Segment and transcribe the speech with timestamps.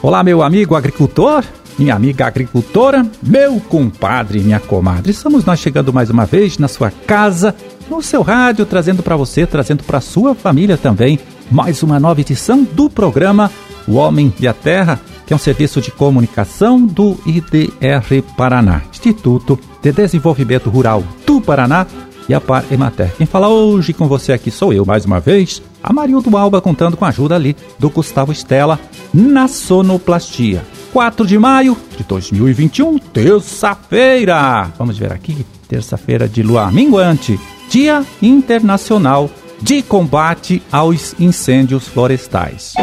[0.00, 1.42] Olá, meu amigo agricultor,
[1.76, 5.10] minha amiga agricultora, meu compadre, minha comadre.
[5.10, 7.52] Estamos nós chegando mais uma vez na sua casa,
[7.90, 11.18] no seu rádio, trazendo para você, trazendo para sua família também,
[11.50, 13.50] mais uma nova edição do programa
[13.88, 19.58] O Homem e a Terra, que é um serviço de comunicação do IDR Paraná, Instituto
[19.82, 21.88] de Desenvolvimento Rural do Paraná
[22.28, 23.12] e a Par Emater.
[23.16, 26.96] Quem fala hoje com você aqui sou eu, mais uma vez, a Marildo Alba, contando
[26.96, 28.78] com a ajuda ali do Gustavo Estela
[29.12, 30.64] na sonoplastia.
[30.92, 34.72] 4 de maio de 2021, terça-feira.
[34.78, 42.74] Vamos ver aqui, terça-feira de lua minguante, Dia Internacional de Combate aos Incêndios Florestais.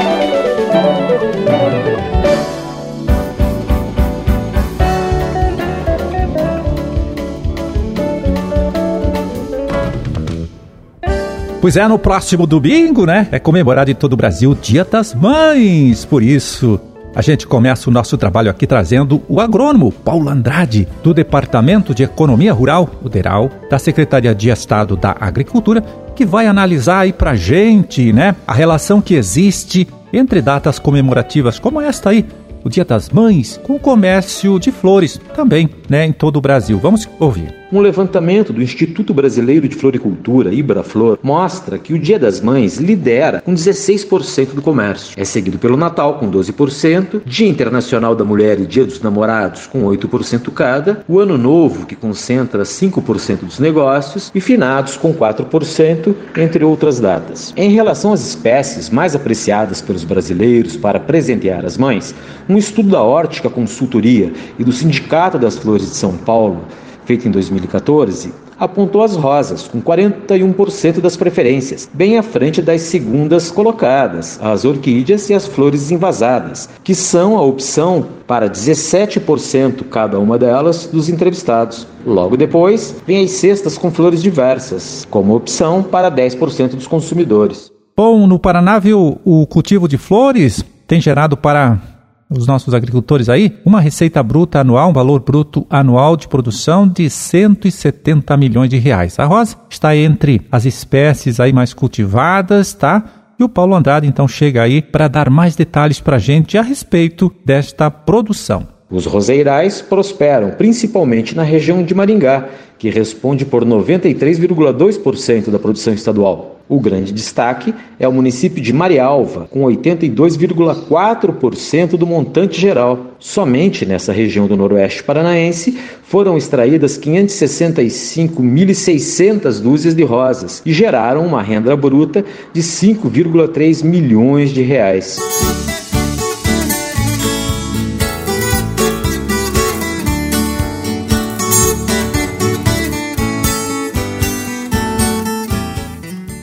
[11.65, 13.27] Pois é, no próximo domingo, né?
[13.31, 16.05] É comemorado em todo o Brasil o Dia das Mães.
[16.05, 16.79] Por isso,
[17.15, 22.03] a gente começa o nosso trabalho aqui trazendo o agrônomo Paulo Andrade, do Departamento de
[22.03, 25.81] Economia Rural, o DERAL, da Secretaria de Estado da Agricultura,
[26.15, 31.81] que vai analisar aí pra gente, né, a relação que existe entre datas comemorativas como
[31.81, 32.27] esta aí,
[32.63, 36.77] o Dia das Mães, com o comércio de flores também, né, em todo o Brasil.
[36.77, 37.64] Vamos ouvir.
[37.75, 43.41] Um levantamento do Instituto Brasileiro de Floricultura, Ibraflor, mostra que o Dia das Mães lidera
[43.41, 45.13] com 16% do comércio.
[45.17, 49.83] É seguido pelo Natal com 12%, Dia Internacional da Mulher e Dia dos Namorados com
[49.83, 56.63] 8% cada, o Ano Novo que concentra 5% dos negócios e finados com 4%, entre
[56.63, 57.53] outras datas.
[57.57, 62.15] Em relação às espécies mais apreciadas pelos brasileiros para presentear as mães,
[62.47, 66.61] um estudo da Ótica Consultoria e do Sindicato das Flores de São Paulo
[67.05, 73.51] feito em 2014, apontou as rosas, com 41% das preferências, bem à frente das segundas
[73.51, 80.37] colocadas, as orquídeas e as flores invasadas, que são a opção para 17% cada uma
[80.37, 81.87] delas dos entrevistados.
[82.05, 87.71] Logo depois, vem as cestas com flores diversas, como opção para 10% dos consumidores.
[87.95, 91.94] Bom, no Paraná, viu, o cultivo de flores tem gerado para
[92.29, 97.09] os nossos agricultores aí, uma receita bruta anual, um valor bruto anual de produção de
[97.09, 99.19] 170 milhões de reais.
[99.19, 103.03] A rosa está entre as espécies aí mais cultivadas, tá?
[103.37, 106.61] E o Paulo Andrade então chega aí para dar mais detalhes para a gente a
[106.61, 108.74] respeito desta produção.
[108.95, 112.47] Os roseirais prosperam principalmente na região de Maringá,
[112.79, 116.61] que responde por 93,2% da produção estadual.
[116.69, 123.07] O grande destaque é o município de Marialva, com 82,4% do montante geral.
[123.19, 131.41] Somente nessa região do Noroeste Paranaense foram extraídas 565.600 dúzias de rosas e geraram uma
[131.41, 132.23] renda bruta
[132.53, 135.19] de 5,3 milhões de reais.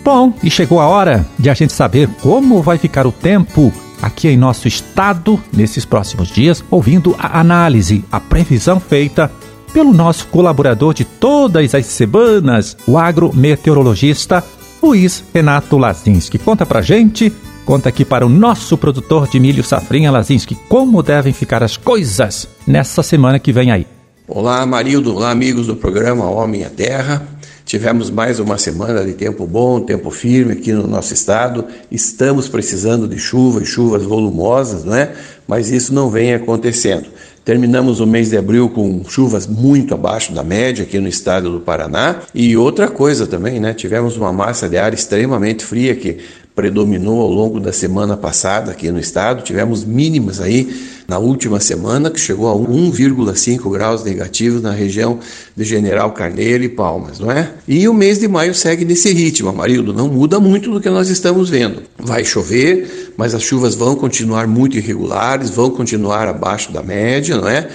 [0.04, 4.26] Bom, e chegou a hora de a gente saber como vai ficar o tempo aqui
[4.26, 9.30] em nosso estado nesses próximos dias, ouvindo a análise, a previsão feita
[9.72, 14.44] pelo nosso colaborador de todas as semanas, o agrometeorologista
[14.82, 16.36] Luiz Renato Lazinski.
[16.36, 17.32] Conta pra gente,
[17.64, 22.48] conta aqui para o nosso produtor de milho Safrinha Lazinski, como devem ficar as coisas
[22.66, 23.86] nessa semana que vem aí.
[24.26, 27.31] Olá, Marildo, olá, amigos do programa Homem a Terra.
[27.64, 31.64] Tivemos mais uma semana de tempo bom, tempo firme aqui no nosso estado.
[31.90, 35.12] Estamos precisando de chuva e chuvas volumosas, não é?
[35.46, 37.06] Mas isso não vem acontecendo.
[37.44, 41.60] Terminamos o mês de abril com chuvas muito abaixo da média aqui no estado do
[41.60, 42.20] Paraná.
[42.32, 43.74] E outra coisa também, né?
[43.74, 46.18] Tivemos uma massa de ar extremamente fria que
[46.54, 49.42] predominou ao longo da semana passada aqui no estado.
[49.42, 50.72] Tivemos mínimas aí
[51.08, 55.18] na última semana, que chegou a 1,5 graus negativos na região
[55.56, 57.52] de General Carneiro e Palmas, não é?
[57.66, 61.08] E o mês de maio segue nesse ritmo, Amarildo, não muda muito do que nós
[61.08, 61.82] estamos vendo.
[61.98, 67.48] Vai chover, mas as chuvas vão continuar muito irregulares, vão continuar abaixo da média, não
[67.48, 67.68] é?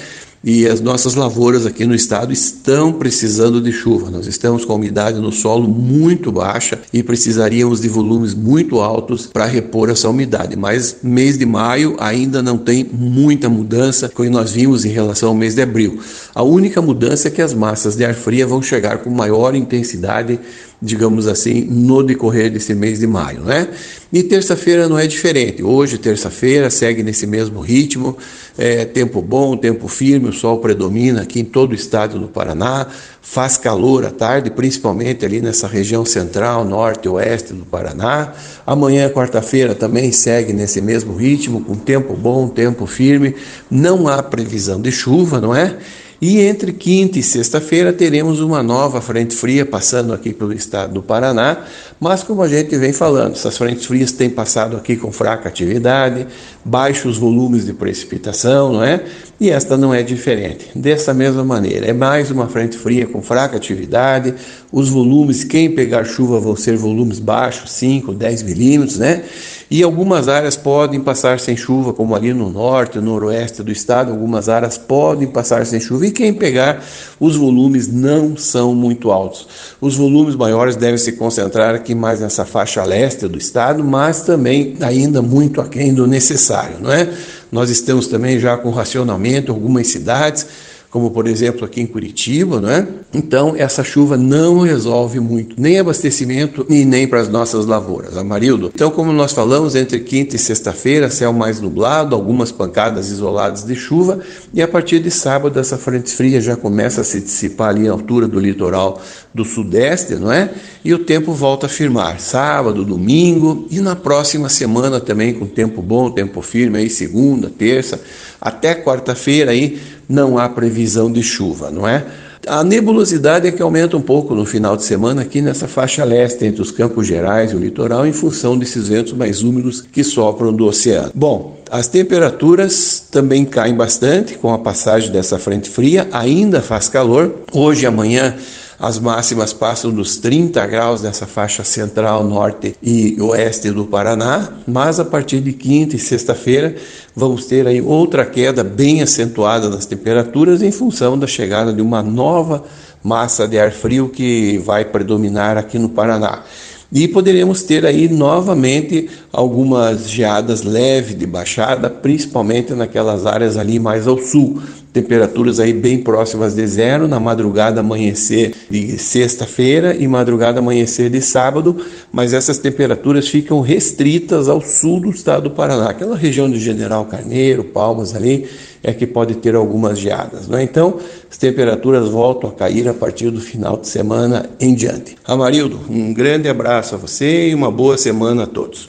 [0.50, 4.10] E as nossas lavouras aqui no estado estão precisando de chuva.
[4.10, 9.28] Nós estamos com a umidade no solo muito baixa e precisaríamos de volumes muito altos
[9.28, 10.56] para repor essa umidade.
[10.56, 15.36] Mas mês de maio ainda não tem muita mudança como nós vimos em relação ao
[15.36, 16.00] mês de abril.
[16.34, 20.40] A única mudança é que as massas de ar fria vão chegar com maior intensidade
[20.82, 23.68] digamos assim, no decorrer desse mês de maio, né?
[24.14, 25.64] E terça-feira não é diferente.
[25.64, 28.16] Hoje, terça-feira, segue nesse mesmo ritmo,
[28.58, 32.88] é, tempo bom, tempo firme, o sol predomina aqui em todo o estado do Paraná,
[33.22, 38.34] faz calor à tarde, principalmente ali nessa região central, norte oeste do Paraná.
[38.66, 43.36] Amanhã, quarta-feira, também segue nesse mesmo ritmo, com tempo bom, tempo firme,
[43.70, 45.76] não há previsão de chuva, não é?
[46.20, 51.04] E entre quinta e sexta-feira teremos uma nova frente fria passando aqui pelo estado do
[51.04, 51.66] Paraná,
[52.00, 56.26] mas como a gente vem falando, essas frentes frias têm passado aqui com fraca atividade,
[56.66, 59.04] baixos volumes de precipitação, não é?
[59.40, 60.68] E esta não é diferente.
[60.74, 64.34] Dessa mesma maneira, é mais uma frente fria com fraca atividade,
[64.72, 69.24] os volumes, quem pegar chuva vão ser volumes baixos, 5, 10 milímetros, né?
[69.70, 74.12] E algumas áreas podem passar sem chuva, como ali no norte, no noroeste do estado,
[74.12, 76.08] algumas áreas podem passar sem chuva.
[76.08, 76.82] E quem pegar,
[77.20, 79.46] os volumes não são muito altos.
[79.82, 84.78] Os volumes maiores devem se concentrar aqui mais nessa faixa leste do estado, mas também
[84.80, 87.10] ainda muito aquém do necessário, não é?
[87.52, 90.48] Nós estamos também já com racionamento em algumas cidades
[90.90, 92.88] como por exemplo aqui em Curitiba, não é?
[93.14, 98.18] Então essa chuva não resolve muito, nem abastecimento e nem para as nossas lavouras.
[98.18, 98.72] Amarildo.
[98.74, 103.76] Então, como nós falamos, entre quinta e sexta-feira, céu mais nublado, algumas pancadas isoladas de
[103.76, 104.20] chuva,
[104.54, 107.92] e a partir de sábado essa frente fria já começa a se dissipar ali à
[107.92, 109.02] altura do litoral
[109.34, 110.52] do sudeste, não é?
[110.84, 112.20] E o tempo volta a firmar.
[112.20, 118.02] Sábado, domingo e na próxima semana também com tempo bom, tempo firme aí segunda, terça,
[118.42, 122.06] até quarta-feira aí não há previsão de chuva, não é?
[122.48, 126.46] A nebulosidade é que aumenta um pouco no final de semana aqui nessa faixa leste
[126.46, 130.54] entre os Campos Gerais e o litoral em função desses ventos mais úmidos que sopram
[130.54, 131.12] do oceano.
[131.14, 137.36] Bom, as temperaturas também caem bastante com a passagem dessa frente fria, ainda faz calor.
[137.52, 138.34] Hoje e amanhã
[138.80, 145.00] as máximas passam dos 30 graus nessa faixa central, norte e oeste do Paraná, mas
[145.00, 146.76] a partir de quinta e sexta-feira
[147.16, 152.04] vamos ter aí outra queda bem acentuada nas temperaturas em função da chegada de uma
[152.04, 152.64] nova
[153.04, 156.44] massa de ar frio que vai predominar aqui no Paraná.
[156.92, 164.08] E poderemos ter aí novamente algumas geadas leves de baixada, principalmente naquelas áreas ali mais
[164.08, 164.62] ao sul.
[164.94, 171.22] Temperaturas aí bem próximas de zero na madrugada amanhecer de sexta-feira e madrugada amanhecer de
[171.22, 171.78] sábado,
[172.12, 177.06] mas essas temperaturas ficam restritas ao sul do estado do Paraná, aquela região de General
[177.06, 178.48] Carneiro, Palmas ali,
[178.88, 180.48] é que pode ter algumas geadas.
[180.48, 180.64] Né?
[180.64, 180.98] Então,
[181.30, 185.18] as temperaturas voltam a cair a partir do final de semana em diante.
[185.26, 188.88] Amarildo, um grande abraço a você e uma boa semana a todos.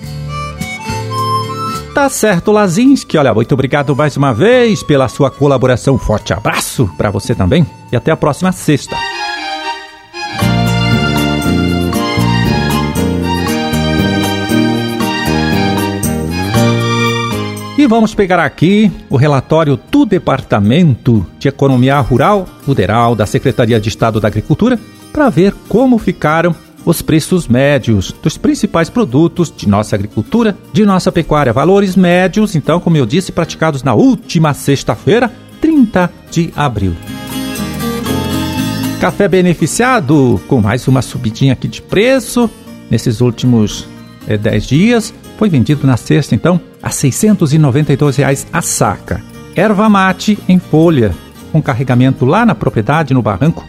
[1.93, 3.19] Tá certo, Lazinski.
[3.19, 5.99] Olha, muito obrigado mais uma vez pela sua colaboração.
[5.99, 8.97] Forte abraço para você também e até a próxima sexta.
[17.79, 23.89] E vamos pegar aqui o relatório do Departamento de Economia Rural, Ruderal, da Secretaria de
[23.89, 24.77] Estado da Agricultura,
[25.13, 26.53] para ver como ficaram
[26.85, 31.53] os preços médios dos principais produtos de nossa agricultura, de nossa pecuária.
[31.53, 35.31] Valores médios, então, como eu disse, praticados na última sexta-feira,
[35.61, 36.97] 30 de abril.
[39.01, 42.51] Café beneficiado com mais uma subidinha aqui de preço
[42.91, 43.87] nesses últimos
[44.27, 45.15] é, 10 dias.
[45.39, 49.23] Foi vendido na sexta, então, a 692 reais a saca.
[49.55, 51.15] Erva mate em folha,
[51.51, 53.65] com carregamento lá na propriedade, no barranco,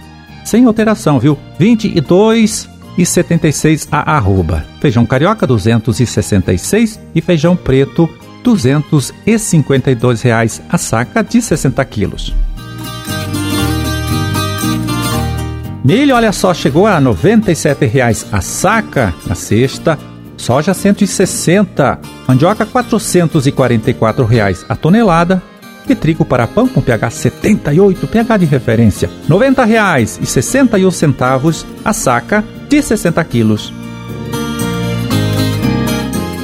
[0.45, 1.38] sem alteração, viu?
[1.57, 4.65] 22 e 76 a arroba.
[4.80, 8.09] Feijão carioca 266 e feijão preto
[8.44, 12.33] 252 reais a saca de 60 quilos.
[15.83, 19.97] Milho, olha só, chegou a 97 reais a saca na sexta
[20.39, 21.99] soja 160,
[22.30, 25.42] mandioca 444 reais a tonelada
[25.90, 31.66] e trigo para pão com pH 78, pH de referência, 90 reais e 61 centavos
[31.83, 33.74] a saca de 60 quilos.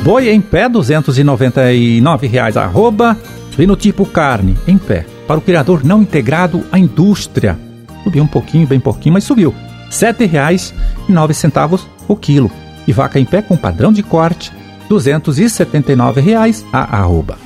[0.03, 3.15] Boi em pé 299 reais arroba,
[3.77, 7.59] tipo carne em pé para o criador não integrado à indústria.
[8.03, 9.51] Subiu um pouquinho, bem pouquinho, mas subiu.
[9.51, 12.49] R$ 7,09 o quilo
[12.87, 17.37] e vaca em pé com padrão de corte, R$ 279 reais a arroba.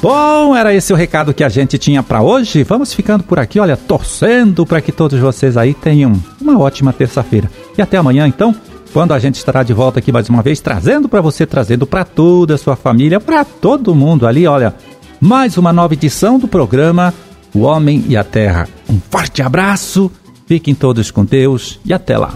[0.00, 2.62] Bom, era esse o recado que a gente tinha para hoje.
[2.62, 7.50] Vamos ficando por aqui, olha, torcendo para que todos vocês aí tenham uma ótima terça-feira.
[7.76, 8.54] E até amanhã, então,
[8.92, 12.04] quando a gente estará de volta aqui mais uma vez, trazendo para você, trazendo para
[12.04, 14.72] toda a sua família, para todo mundo ali, olha,
[15.20, 17.12] mais uma nova edição do programa
[17.52, 18.77] O Homem e a Terra.
[18.88, 20.10] Um forte abraço,
[20.46, 22.34] fiquem todos com Deus e até lá.